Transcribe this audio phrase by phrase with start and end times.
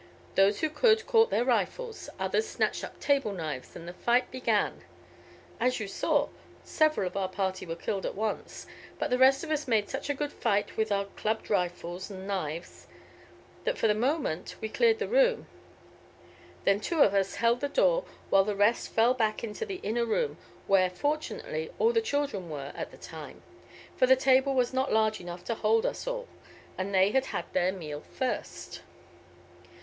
[0.33, 4.81] Those who could caught their rifles, others snatched up table knives, and the fight began.
[5.59, 6.29] As you saw,
[6.63, 8.65] several of our party were killed at once,
[8.97, 12.25] but the rest of us made such a good fight with our clubbed rifles and
[12.27, 12.87] knives
[13.63, 15.45] that for the moment we cleared the room,
[16.63, 20.03] then two of us held the door while the rest fell back into the inner
[20.03, 23.43] room, where, fortunately, all the children were at the time,
[23.95, 26.27] for the table was not large enough to hold us all,
[26.75, 28.81] and they had had their meal first.